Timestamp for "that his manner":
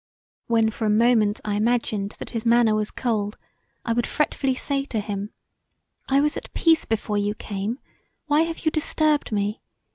2.17-2.73